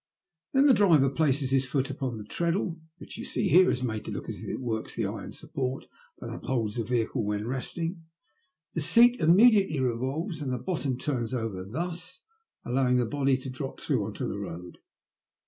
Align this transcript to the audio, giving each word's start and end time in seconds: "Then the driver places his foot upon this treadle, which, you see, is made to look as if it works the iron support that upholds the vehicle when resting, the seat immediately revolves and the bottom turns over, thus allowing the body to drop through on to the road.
"Then 0.53 0.65
the 0.65 0.73
driver 0.73 1.11
places 1.11 1.51
his 1.51 1.67
foot 1.67 1.91
upon 1.91 2.17
this 2.17 2.25
treadle, 2.27 2.79
which, 2.97 3.19
you 3.19 3.23
see, 3.23 3.51
is 3.53 3.83
made 3.83 4.03
to 4.05 4.11
look 4.11 4.29
as 4.29 4.37
if 4.37 4.49
it 4.49 4.59
works 4.59 4.95
the 4.95 5.05
iron 5.05 5.31
support 5.31 5.85
that 6.17 6.31
upholds 6.33 6.77
the 6.77 6.83
vehicle 6.83 7.23
when 7.23 7.45
resting, 7.45 8.05
the 8.73 8.81
seat 8.81 9.19
immediately 9.19 9.79
revolves 9.79 10.41
and 10.41 10.51
the 10.51 10.57
bottom 10.57 10.97
turns 10.97 11.35
over, 11.35 11.63
thus 11.63 12.23
allowing 12.65 12.97
the 12.97 13.05
body 13.05 13.37
to 13.37 13.51
drop 13.51 13.79
through 13.79 14.03
on 14.03 14.13
to 14.15 14.25
the 14.27 14.39
road. 14.39 14.79